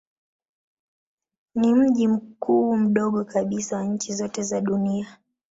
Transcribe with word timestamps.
Ni 1.55 1.73
mji 1.73 2.07
mkuu 2.07 2.75
mdogo 2.77 3.25
kabisa 3.25 3.77
wa 3.77 3.83
nchi 3.83 4.13
zote 4.13 4.43
za 4.43 4.61
dunia. 4.61 5.17